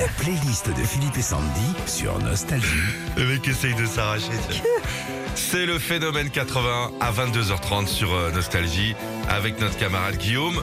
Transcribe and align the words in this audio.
La 0.00 0.08
playlist 0.08 0.70
de 0.74 0.82
Philippe 0.82 1.18
et 1.18 1.22
Sandy 1.22 1.74
sur 1.84 2.18
Nostalgie. 2.20 2.66
Le 3.18 3.26
mec 3.26 3.46
essaye 3.46 3.74
de 3.74 3.84
s'arracher. 3.84 4.32
C'est 5.34 5.66
le 5.66 5.78
phénomène 5.78 6.30
80 6.30 6.92
à 7.00 7.12
22h30 7.12 7.86
sur 7.86 8.10
euh, 8.14 8.30
Nostalgie 8.30 8.96
avec 9.28 9.60
notre 9.60 9.76
camarade 9.76 10.16
Guillaume. 10.16 10.62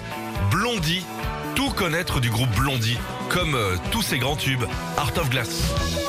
Blondie, 0.50 1.06
tout 1.54 1.70
connaître 1.70 2.20
du 2.20 2.32
groupe 2.32 2.50
Blondie, 2.56 2.98
comme 3.30 3.54
euh, 3.54 3.76
tous 3.92 4.02
ses 4.02 4.18
grands 4.18 4.38
tubes. 4.38 4.64
Art 4.98 5.16
of 5.18 5.30
Glass. 5.30 6.07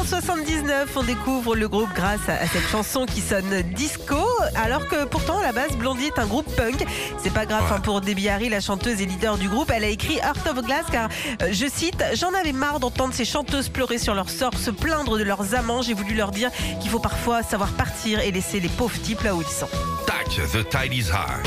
En 0.00 0.04
79, 0.04 0.88
on 0.96 1.02
découvre 1.02 1.54
le 1.54 1.68
groupe 1.68 1.90
grâce 1.94 2.26
à 2.28 2.32
à 2.40 2.46
cette 2.46 2.66
chanson 2.68 3.04
qui 3.04 3.20
sonne 3.20 3.60
disco, 3.74 4.16
alors 4.56 4.88
que 4.88 5.04
pourtant 5.04 5.38
à 5.40 5.42
la 5.42 5.52
base 5.52 5.76
Blondie 5.76 6.06
est 6.06 6.18
un 6.18 6.26
groupe 6.26 6.46
punk. 6.56 6.86
C'est 7.22 7.32
pas 7.32 7.44
grave 7.44 7.64
Ouais. 7.64 7.76
hein, 7.76 7.80
pour 7.80 8.00
Debbie 8.00 8.28
Harry, 8.30 8.48
la 8.48 8.60
chanteuse 8.60 9.02
et 9.02 9.06
leader 9.06 9.36
du 9.36 9.48
groupe. 9.48 9.70
Elle 9.74 9.84
a 9.84 9.88
écrit 9.88 10.16
Heart 10.16 10.46
of 10.46 10.64
Glass 10.64 10.86
car, 10.90 11.10
euh, 11.42 11.48
je 11.52 11.66
cite, 11.66 12.02
j'en 12.14 12.32
avais 12.32 12.52
marre 12.52 12.80
d'entendre 12.80 13.12
ces 13.12 13.26
chanteuses 13.26 13.68
pleurer 13.68 13.98
sur 13.98 14.14
leur 14.14 14.30
sort, 14.30 14.54
se 14.56 14.70
plaindre 14.70 15.18
de 15.18 15.22
leurs 15.22 15.54
amants. 15.54 15.82
J'ai 15.82 15.94
voulu 15.94 16.14
leur 16.14 16.30
dire 16.30 16.50
qu'il 16.80 16.90
faut 16.90 16.98
parfois 16.98 17.42
savoir 17.42 17.70
partir 17.72 18.20
et 18.20 18.30
laisser 18.30 18.58
les 18.58 18.70
pauvres 18.70 18.98
types 19.02 19.22
là 19.22 19.34
où 19.34 19.42
ils 19.42 19.46
sont. 19.48 19.68
Tac, 20.06 20.28
The 20.28 20.66
Tide 20.70 20.94
is 20.94 21.08
High. 21.10 21.46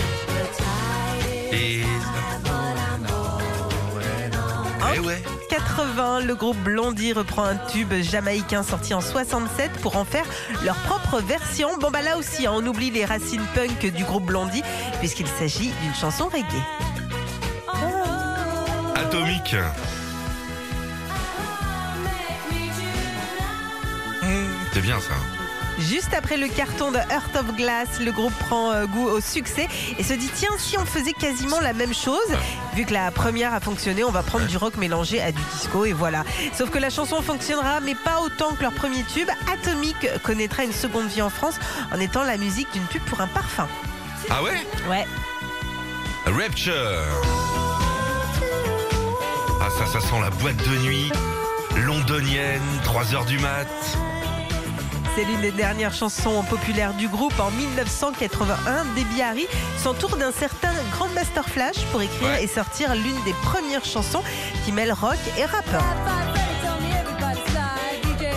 Et... 1.52 1.83
ouais. 5.14 5.22
80, 5.50 6.22
le 6.22 6.36
groupe 6.36 6.58
Blondie 6.58 7.14
reprend 7.14 7.44
un 7.44 7.56
tube 7.56 7.94
jamaïcain 7.94 8.64
sorti 8.64 8.94
en 8.94 9.02
67 9.02 9.72
pour 9.82 9.98
en 9.98 10.06
faire 10.06 10.26
leur 10.64 10.76
propre 10.76 11.20
version. 11.22 11.70
Bon 11.80 11.92
bah 11.92 12.02
là 12.02 12.18
aussi, 12.18 12.46
hein, 12.46 12.52
on 12.56 12.66
oublie 12.66 12.92
les 12.92 13.06
racines 13.06 13.46
punk 13.54 13.86
du 13.94 14.04
groupe 14.04 14.26
Blondie 14.26 14.64
puisqu'il 15.00 15.28
s'agit 15.28 15.72
d'une 15.82 15.96
chanson 15.96 16.30
reggae. 16.30 16.44
Atomique. 18.96 19.56
C'est 24.74 24.82
bien 24.82 25.00
ça. 25.00 25.43
Juste 25.80 26.14
après 26.14 26.38
le 26.38 26.48
carton 26.48 26.92
de 26.92 26.98
Heart 26.98 27.36
of 27.36 27.56
Glass, 27.56 28.00
le 28.00 28.12
groupe 28.12 28.34
prend 28.34 28.72
euh, 28.72 28.86
goût 28.86 29.08
au 29.08 29.20
succès 29.20 29.68
et 29.98 30.04
se 30.04 30.14
dit 30.14 30.30
tiens 30.34 30.52
si 30.58 30.78
on 30.78 30.86
faisait 30.86 31.14
quasiment 31.14 31.60
la 31.60 31.74
même 31.74 31.94
chose, 31.94 32.20
vu 32.76 32.86
que 32.86 32.94
la 32.94 33.12
première 33.12 33.54
a 33.54 33.60
fonctionné, 33.60 34.04
on 34.04 34.12
va 34.12 34.24
prendre 34.24 34.46
du 34.46 34.58
rock 34.58 34.78
mélangé 34.78 35.22
à 35.22 35.32
du 35.32 35.42
disco 35.54 35.86
et 35.86 35.94
voilà. 35.94 36.24
Sauf 36.56 36.70
que 36.70 36.78
la 36.78 36.90
chanson 36.90 37.22
fonctionnera 37.22 37.80
mais 37.80 37.96
pas 37.96 38.22
autant 38.22 38.54
que 38.54 38.62
leur 38.62 38.74
premier 38.74 39.04
tube. 39.04 39.30
Atomic 39.52 39.96
connaîtra 40.24 40.64
une 40.64 40.74
seconde 40.74 41.08
vie 41.08 41.22
en 41.22 41.30
France 41.30 41.56
en 41.92 42.00
étant 42.00 42.24
la 42.24 42.38
musique 42.38 42.72
d'une 42.72 42.84
pub 42.84 43.02
pour 43.04 43.22
un 43.22 43.28
parfum. 43.28 43.68
Ah 44.30 44.44
ouais? 44.44 44.66
Ouais. 44.90 45.06
Rapture. 46.26 46.74
Ah 49.62 49.70
ça, 49.78 49.86
ça 49.86 50.00
sent 50.00 50.22
la 50.22 50.30
boîte 50.30 50.58
de 50.58 50.78
nuit 50.78 51.12
londonienne, 51.78 52.62
3 52.84 53.16
heures 53.16 53.26
du 53.26 53.40
mat. 53.40 53.68
C'est 55.16 55.26
l'une 55.26 55.42
des 55.42 55.52
dernières 55.52 55.94
chansons 55.94 56.42
populaires 56.44 56.94
du 56.94 57.08
groupe 57.08 57.40
en 57.40 57.52
1981. 57.52 58.86
Debbie 58.96 59.22
Harry 59.22 59.48
s'entoure 59.78 60.18
d'un 60.18 60.32
certain 60.32 60.72
Grandmaster 60.92 61.48
Flash 61.48 61.86
pour 61.92 62.02
écrire 62.02 62.30
Ouais. 62.30 62.44
et 62.44 62.48
sortir 62.48 62.96
l'une 62.96 63.22
des 63.24 63.34
premières 63.44 63.86
chansons 63.86 64.24
qui 64.66 64.72
mêle 64.72 64.92
rock 64.92 65.18
et 65.38 65.46
rap. 65.46 65.66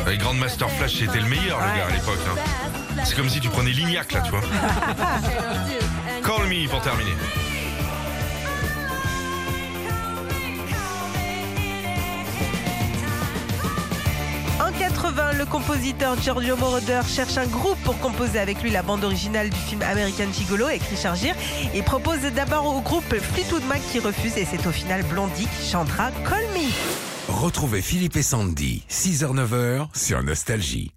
Les 0.06 0.18
Grand 0.18 0.34
Master 0.34 0.68
Flash, 0.70 0.96
c'était 0.98 1.18
le 1.20 1.26
meilleur, 1.28 1.58
le 1.58 1.78
gars, 1.78 1.86
à 1.88 1.90
l'époque. 1.90 2.18
hein. 2.28 3.02
C'est 3.04 3.16
comme 3.16 3.28
si 3.28 3.40
tu 3.40 3.48
prenais 3.48 3.70
Lignac, 3.70 4.12
là, 4.12 4.20
tu 4.20 4.30
vois. 4.30 4.40
Call 6.24 6.46
me 6.48 6.68
pour 6.68 6.80
terminer. 6.82 7.12
80, 14.88 15.32
le 15.32 15.46
compositeur 15.46 16.16
Giorgio 16.22 16.56
Moroder 16.56 17.00
cherche 17.08 17.38
un 17.38 17.46
groupe 17.46 17.78
pour 17.82 17.98
composer 17.98 18.38
avec 18.38 18.62
lui 18.62 18.70
la 18.70 18.82
bande 18.82 19.02
originale 19.02 19.50
du 19.50 19.56
film 19.56 19.82
American 19.82 20.32
Gigolo 20.32 20.66
avec 20.66 20.82
Richard 20.82 21.16
Gere 21.16 21.34
et 21.74 21.82
propose 21.82 22.20
d'abord 22.20 22.66
au 22.66 22.80
groupe 22.80 23.12
Fleetwood 23.12 23.64
Mac 23.64 23.80
qui 23.90 23.98
refuse 23.98 24.36
et 24.38 24.44
c'est 24.44 24.64
au 24.64 24.70
final 24.70 25.02
Blondie 25.06 25.48
qui 25.58 25.68
chantera 25.68 26.12
Call. 26.28 26.44
Retrouvez 27.26 27.82
Philippe 27.82 28.16
et 28.16 28.22
Sandy, 28.22 28.84
6h-9h 28.88 29.88
sur 29.92 30.22
Nostalgie. 30.22 30.95